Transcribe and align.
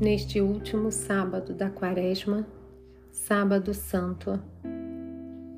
neste 0.00 0.40
último 0.40 0.90
sábado 0.90 1.54
da 1.54 1.70
Quaresma, 1.70 2.46
Sábado 3.12 3.72
Santo. 3.72 4.40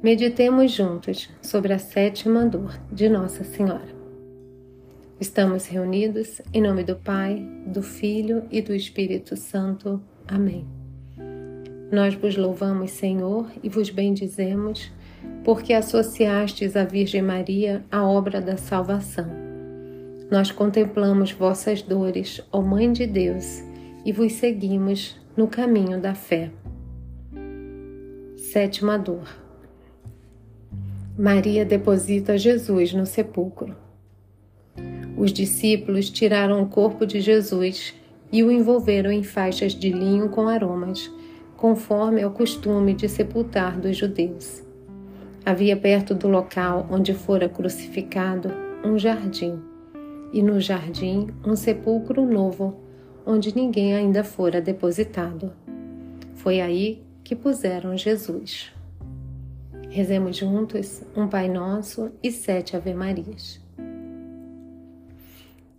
Meditemos 0.02 0.70
juntos 0.70 1.30
sobre 1.40 1.72
a 1.72 1.78
sétima 1.78 2.44
dor 2.44 2.78
de 2.92 3.08
Nossa 3.08 3.44
Senhora. 3.44 3.96
Estamos 5.18 5.66
reunidos 5.66 6.42
em 6.52 6.60
nome 6.60 6.84
do 6.84 6.96
Pai, 6.96 7.42
do 7.66 7.82
Filho 7.82 8.44
e 8.50 8.60
do 8.60 8.74
Espírito 8.74 9.36
Santo. 9.36 10.00
Amém. 10.28 10.66
Nós 11.90 12.14
vos 12.14 12.36
louvamos, 12.36 12.90
Senhor, 12.90 13.50
e 13.62 13.68
vos 13.68 13.88
bendizemos, 13.88 14.92
porque 15.44 15.72
associastes 15.72 16.76
à 16.76 16.84
Virgem 16.84 17.22
Maria 17.22 17.84
a 17.90 18.06
obra 18.06 18.40
da 18.40 18.56
salvação. 18.56 19.30
Nós 20.30 20.50
contemplamos 20.50 21.32
vossas 21.32 21.80
dores, 21.80 22.42
ó 22.52 22.60
Mãe 22.60 22.92
de 22.92 23.06
Deus, 23.06 23.62
e 24.06 24.12
vos 24.12 24.34
seguimos 24.34 25.16
no 25.36 25.48
caminho 25.48 26.00
da 26.00 26.14
fé. 26.14 26.52
Sétima 28.36 28.96
dor. 28.96 29.26
Maria 31.18 31.64
deposita 31.64 32.38
Jesus 32.38 32.92
no 32.92 33.04
sepulcro. 33.04 33.74
Os 35.16 35.32
discípulos 35.32 36.08
tiraram 36.08 36.62
o 36.62 36.68
corpo 36.68 37.04
de 37.04 37.20
Jesus 37.20 37.94
e 38.30 38.44
o 38.44 38.52
envolveram 38.52 39.10
em 39.10 39.24
faixas 39.24 39.74
de 39.74 39.90
linho 39.90 40.28
com 40.28 40.46
aromas, 40.46 41.10
conforme 41.56 42.20
é 42.20 42.26
o 42.28 42.30
costume 42.30 42.94
de 42.94 43.08
sepultar 43.08 43.76
dos 43.76 43.96
judeus. 43.96 44.62
Havia 45.44 45.76
perto 45.76 46.14
do 46.14 46.28
local 46.28 46.86
onde 46.92 47.12
fora 47.12 47.48
crucificado 47.48 48.52
um 48.84 48.96
jardim, 48.96 49.60
e 50.32 50.44
no 50.44 50.60
jardim 50.60 51.26
um 51.44 51.56
sepulcro 51.56 52.24
novo 52.24 52.85
onde 53.26 53.54
ninguém 53.54 53.94
ainda 53.94 54.22
fora 54.22 54.60
depositado. 54.60 55.52
Foi 56.36 56.60
aí 56.60 57.02
que 57.24 57.34
puseram 57.34 57.96
Jesus. 57.96 58.72
Rezemos 59.90 60.36
juntos 60.36 61.02
um 61.16 61.26
Pai 61.26 61.48
Nosso 61.48 62.12
e 62.22 62.30
sete 62.30 62.76
Ave-Marias. 62.76 63.60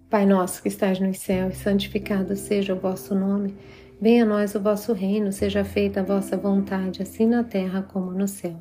Pai 0.10 0.26
nosso 0.26 0.62
que 0.62 0.70
estás 0.70 1.02
nos 1.02 1.18
céus, 1.20 1.58
santificado 1.58 2.34
seja 2.38 2.74
o 2.74 2.80
vosso 2.80 3.14
nome. 3.14 3.54
Venha 4.00 4.24
a 4.24 4.26
nós 4.26 4.56
o 4.56 4.60
vosso 4.60 4.94
reino, 4.94 5.34
seja 5.34 5.66
feita 5.66 6.00
a 6.00 6.04
vossa 6.04 6.38
vontade, 6.38 7.02
assim 7.02 7.26
na 7.26 7.44
terra 7.44 7.82
como 7.82 8.12
no 8.12 8.26
céu. 8.26 8.56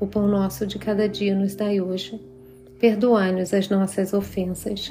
O 0.00 0.06
pão 0.06 0.26
nosso 0.26 0.66
de 0.66 0.78
cada 0.78 1.06
dia 1.06 1.34
nos 1.34 1.54
dai 1.54 1.82
hoje. 1.82 2.18
Perdoai-nos 2.78 3.52
as 3.52 3.68
nossas 3.68 4.14
ofensas 4.14 4.90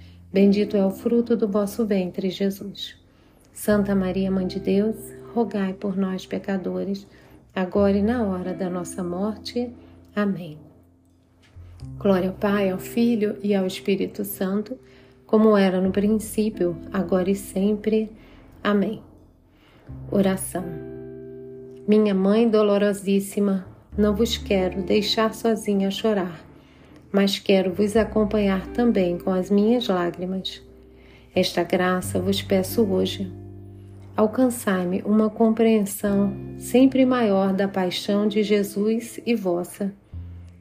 Bendito 0.33 0.77
é 0.77 0.85
o 0.85 0.91
fruto 0.91 1.35
do 1.35 1.47
vosso 1.47 1.85
ventre, 1.85 2.29
Jesus. 2.29 2.95
Santa 3.51 3.93
Maria, 3.93 4.31
Mãe 4.31 4.47
de 4.47 4.59
Deus, 4.59 4.95
rogai 5.33 5.73
por 5.73 5.97
nós, 5.97 6.25
pecadores, 6.25 7.05
agora 7.53 7.97
e 7.97 8.01
na 8.01 8.23
hora 8.23 8.53
da 8.53 8.69
nossa 8.69 9.03
morte. 9.03 9.69
Amém. 10.15 10.57
Glória 11.97 12.29
ao 12.29 12.35
Pai, 12.35 12.69
ao 12.69 12.79
Filho 12.79 13.37
e 13.43 13.53
ao 13.53 13.67
Espírito 13.67 14.23
Santo, 14.23 14.77
como 15.25 15.57
era 15.57 15.81
no 15.81 15.91
princípio, 15.91 16.77
agora 16.93 17.29
e 17.29 17.35
sempre. 17.35 18.09
Amém. 18.63 19.01
Oração. 20.09 20.63
Minha 21.87 22.13
Mãe 22.13 22.49
dolorosíssima, 22.49 23.65
não 23.97 24.15
vos 24.15 24.37
quero 24.37 24.81
deixar 24.81 25.33
sozinha 25.33 25.89
a 25.89 25.91
chorar, 25.91 26.41
mas 27.11 27.39
quero 27.39 27.73
vos 27.73 27.95
acompanhar 27.95 28.67
também 28.67 29.17
com 29.17 29.31
as 29.31 29.49
minhas 29.49 29.87
lágrimas. 29.87 30.61
Esta 31.35 31.63
graça 31.63 32.19
vos 32.19 32.41
peço 32.41 32.83
hoje 32.83 33.41
alcançai-me 34.15 35.01
uma 35.03 35.29
compreensão 35.29 36.33
sempre 36.57 37.05
maior 37.05 37.53
da 37.53 37.67
paixão 37.67 38.27
de 38.27 38.43
Jesus 38.43 39.19
e 39.25 39.35
vossa, 39.35 39.93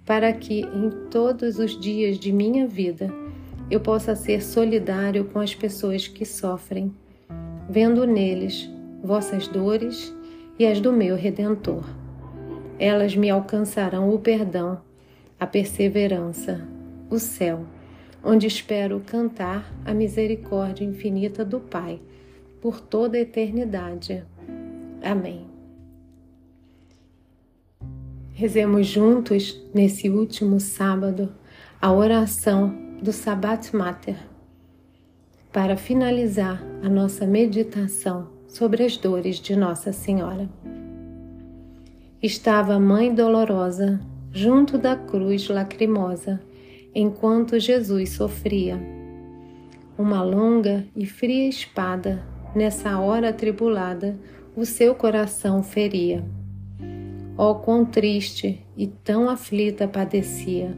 para 0.06 0.32
que 0.32 0.60
em 0.60 0.90
todos 1.10 1.58
os 1.58 1.78
dias 1.78 2.18
de 2.18 2.32
minha 2.32 2.66
vida 2.66 3.12
eu 3.70 3.80
possa 3.80 4.16
ser 4.16 4.42
solidário 4.42 5.26
com 5.26 5.38
as 5.38 5.54
pessoas 5.54 6.08
que 6.08 6.24
sofrem, 6.24 6.92
vendo 7.68 8.06
neles 8.06 8.68
vossas 9.02 9.46
dores 9.46 10.14
e 10.58 10.66
as 10.66 10.80
do 10.80 10.92
meu 10.92 11.16
Redentor. 11.16 11.84
Elas 12.78 13.14
me 13.14 13.30
alcançarão 13.30 14.12
o 14.12 14.18
perdão, 14.18 14.80
a 15.40 15.46
perseverança, 15.46 16.60
o 17.08 17.18
céu, 17.18 17.64
onde 18.22 18.46
espero 18.46 19.00
cantar 19.00 19.72
a 19.86 19.94
misericórdia 19.94 20.84
infinita 20.84 21.42
do 21.42 21.58
Pai 21.58 21.98
por 22.60 22.78
toda 22.78 23.16
a 23.16 23.20
eternidade. 23.20 24.22
Amém. 25.02 25.46
Rezemos 28.34 28.86
juntos 28.86 29.58
nesse 29.74 30.10
último 30.10 30.60
sábado 30.60 31.32
a 31.80 31.90
oração 31.90 32.74
do 33.02 33.12
Sabbat 33.12 33.74
Mater 33.74 34.16
para 35.50 35.76
finalizar 35.76 36.62
a 36.82 36.88
nossa 36.88 37.26
meditação 37.26 38.28
sobre 38.46 38.84
as 38.84 38.96
dores 38.96 39.40
de 39.40 39.56
Nossa 39.56 39.92
Senhora. 39.92 40.48
Estava 42.22 42.74
a 42.74 42.80
Mãe 42.80 43.14
Dolorosa 43.14 44.00
junto 44.32 44.78
da 44.78 44.96
cruz 44.96 45.48
lacrimosa 45.48 46.40
enquanto 46.94 47.58
Jesus 47.58 48.10
sofria. 48.10 48.80
Uma 49.98 50.22
longa 50.22 50.86
e 50.96 51.06
fria 51.06 51.48
espada 51.48 52.22
nessa 52.54 52.98
hora 52.98 53.28
atribulada, 53.28 54.18
o 54.56 54.64
seu 54.64 54.94
coração 54.94 55.62
feria. 55.62 56.24
Ó 57.36 57.54
quão 57.54 57.84
triste 57.84 58.60
e 58.76 58.86
tão 58.86 59.28
aflita 59.28 59.86
padecia 59.86 60.76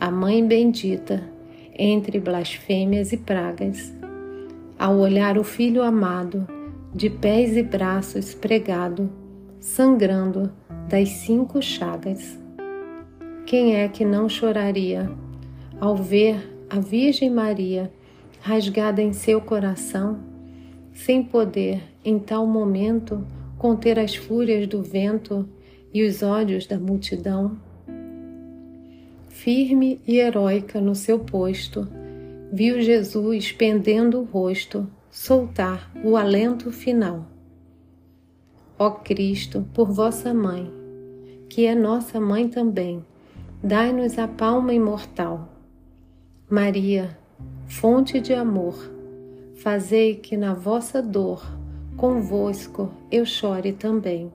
a 0.00 0.12
Mãe 0.12 0.46
bendita 0.46 1.28
entre 1.76 2.20
blasfêmias 2.20 3.12
e 3.12 3.16
pragas. 3.16 3.92
Ao 4.78 4.96
olhar 4.96 5.36
o 5.36 5.42
Filho 5.42 5.82
amado, 5.82 6.46
de 6.94 7.10
pés 7.10 7.56
e 7.56 7.62
braços 7.64 8.32
pregado, 8.32 9.10
sangrando 9.58 10.52
das 10.88 11.08
cinco 11.08 11.60
chagas. 11.60 12.38
Quem 13.48 13.76
é 13.76 13.88
que 13.88 14.04
não 14.04 14.28
choraria 14.28 15.10
ao 15.80 15.96
ver 15.96 16.66
a 16.68 16.78
Virgem 16.80 17.30
Maria 17.30 17.90
rasgada 18.40 19.00
em 19.00 19.14
seu 19.14 19.40
coração, 19.40 20.18
sem 20.92 21.22
poder, 21.22 21.80
em 22.04 22.18
tal 22.18 22.46
momento, 22.46 23.26
conter 23.56 23.98
as 23.98 24.14
fúrias 24.14 24.66
do 24.66 24.82
vento 24.82 25.48
e 25.94 26.06
os 26.06 26.22
ódios 26.22 26.66
da 26.66 26.78
multidão? 26.78 27.58
Firme 29.30 29.98
e 30.06 30.18
heróica 30.18 30.78
no 30.78 30.94
seu 30.94 31.18
posto, 31.18 31.88
viu 32.52 32.82
Jesus 32.82 33.50
pendendo 33.50 34.20
o 34.20 34.24
rosto 34.24 34.86
soltar 35.10 35.90
o 36.04 36.18
alento 36.18 36.70
final. 36.70 37.24
Ó 38.78 38.90
Cristo, 38.90 39.64
por 39.72 39.90
vossa 39.90 40.34
mãe, 40.34 40.70
que 41.48 41.64
é 41.64 41.74
nossa 41.74 42.20
mãe 42.20 42.46
também, 42.46 43.02
dai-nos 43.62 44.18
a 44.18 44.28
palma 44.28 44.72
imortal 44.72 45.48
Maria, 46.50 47.18
fonte 47.66 48.20
de 48.20 48.32
amor, 48.32 48.90
fazei 49.56 50.14
que 50.14 50.34
na 50.34 50.54
vossa 50.54 51.02
dor 51.02 51.44
convosco 51.94 52.90
eu 53.12 53.26
chore 53.26 53.72
também. 53.72 54.32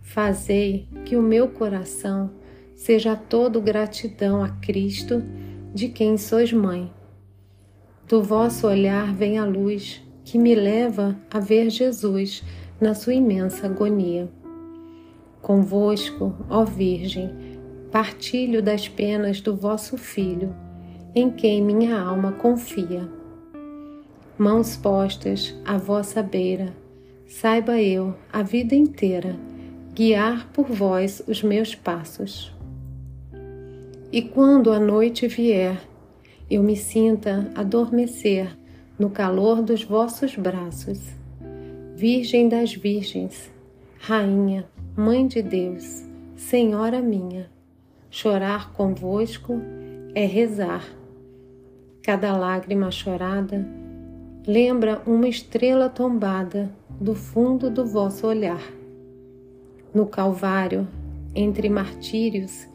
Fazei 0.00 0.86
que 1.04 1.16
o 1.16 1.22
meu 1.22 1.48
coração 1.48 2.30
seja 2.76 3.16
todo 3.16 3.60
gratidão 3.60 4.44
a 4.44 4.50
Cristo, 4.50 5.20
de 5.74 5.88
quem 5.88 6.16
sois 6.16 6.52
mãe. 6.52 6.92
Do 8.06 8.22
vosso 8.22 8.68
olhar 8.68 9.12
vem 9.12 9.36
a 9.36 9.44
luz 9.44 10.00
que 10.24 10.38
me 10.38 10.54
leva 10.54 11.16
a 11.28 11.40
ver 11.40 11.70
Jesus 11.70 12.44
na 12.80 12.94
sua 12.94 13.14
imensa 13.14 13.66
agonia. 13.66 14.28
Convosco, 15.42 16.36
ó 16.48 16.64
Virgem, 16.64 17.45
partilho 17.96 18.62
das 18.62 18.86
penas 18.86 19.40
do 19.40 19.56
vosso 19.56 19.96
Filho 19.96 20.54
em 21.14 21.30
quem 21.30 21.62
minha 21.62 21.98
alma 21.98 22.30
confia. 22.30 23.08
Mãos 24.36 24.76
postas 24.76 25.58
à 25.64 25.78
vossa 25.78 26.22
beira, 26.22 26.74
saiba 27.26 27.80
eu, 27.80 28.14
a 28.30 28.42
vida 28.42 28.74
inteira, 28.74 29.34
guiar 29.94 30.46
por 30.52 30.66
vós 30.66 31.22
os 31.26 31.42
meus 31.42 31.74
passos. 31.74 32.54
E 34.12 34.20
quando 34.20 34.74
a 34.74 34.78
noite 34.78 35.26
vier, 35.26 35.80
eu 36.50 36.62
me 36.62 36.76
sinta 36.76 37.50
adormecer 37.54 38.58
no 38.98 39.08
calor 39.08 39.62
dos 39.62 39.82
vossos 39.82 40.36
braços. 40.36 41.00
Virgem 41.94 42.46
das 42.46 42.74
Virgens, 42.74 43.50
Rainha, 43.98 44.68
Mãe 44.94 45.26
de 45.26 45.40
Deus, 45.40 46.04
Senhora 46.36 47.00
minha, 47.00 47.55
chorar 48.10 48.72
convosco 48.72 49.60
é 50.14 50.24
rezar 50.24 50.84
Cada 52.06 52.36
lágrima 52.36 52.88
chorada 52.88 53.66
lembra 54.46 55.02
uma 55.04 55.26
estrela 55.26 55.88
tombada 55.88 56.70
do 57.00 57.16
fundo 57.16 57.68
do 57.68 57.84
vosso 57.84 58.28
olhar. 58.28 58.62
No 59.92 60.06
Calvário, 60.06 60.86
entre 61.34 61.68
martírios, 61.68 62.68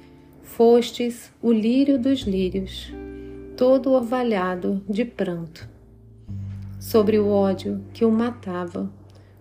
fostes 0.43 1.31
o 1.41 1.49
lírio 1.49 1.97
dos 1.97 2.23
lírios, 2.23 2.93
todo 3.55 3.91
orvalhado 3.91 4.83
de 4.89 5.05
pranto. 5.05 5.65
Sobre 6.77 7.17
o 7.17 7.29
ódio 7.29 7.81
que 7.93 8.03
o 8.03 8.11
matava, 8.11 8.91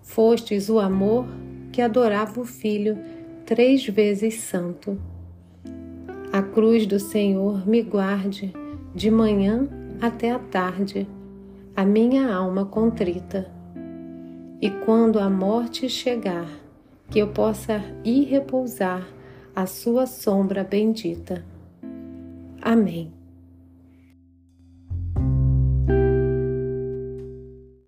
fostes 0.05 0.69
o 0.69 0.79
amor 0.79 1.27
que 1.73 1.83
adorava 1.83 2.41
o 2.41 2.45
Filho 2.45 2.97
três 3.45 3.85
vezes 3.85 4.35
santo. 4.35 4.97
A 6.33 6.43
cruz 6.43 6.87
do 6.87 7.01
Senhor 7.01 7.67
me 7.67 7.83
guarde 7.83 8.53
de 8.95 9.11
manhã 9.11 9.69
até 10.01 10.31
a 10.31 10.39
tarde, 10.39 11.09
a 11.75 11.85
minha 11.85 12.33
alma 12.33 12.65
contrita. 12.65 13.51
E 14.63 14.71
quando 14.71 15.19
a 15.19 15.29
morte 15.29 15.89
chegar, 15.89 16.47
que 17.11 17.19
eu 17.19 17.29
possa 17.29 17.83
ir 18.05 18.27
repousar 18.27 19.09
à 19.57 19.67
sua 19.67 20.07
sombra 20.07 20.63
bendita. 20.63 21.45
Amém. 22.63 23.20